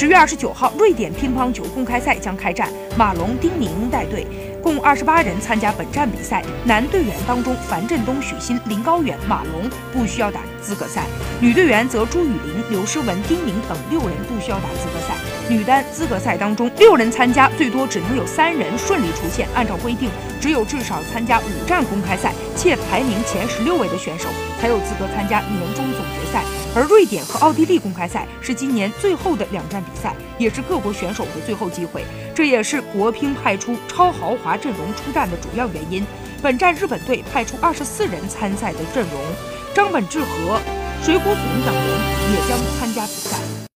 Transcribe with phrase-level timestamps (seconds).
[0.00, 4.26] 十月二十九号，瑞典乒乓球公开赛将开战，马龙、丁宁带队。
[4.62, 11.02] 共二十八人参加本站比赛，男队员当中，樊振东、许昕、林高远、马龙不需要打资格赛；
[11.38, 15.14] 女队员则朱雨玲、刘诗雯、丁宁等六人不需要打资格赛。
[15.50, 19.46] 女单资格赛当中，六人参加，最多只能有三人顺利出线。
[19.54, 20.08] 按照规定，
[20.40, 26.42] 只有至少参加五站公开赛且排名前十六位的选手才有资格参加年终总决赛。
[26.74, 32.04] 而瑞典和奥地利公开赛是今年最后的两站比赛，也是各国选手的最后机会。
[32.34, 36.06] 这也是国乒派出超豪华阵容出战的主要原因。
[36.40, 39.20] 本站日本队派出二十四人参赛的阵容，
[39.74, 40.60] 张本智和、
[41.02, 41.84] 水谷隼等人
[42.32, 43.60] 也将参加比赛。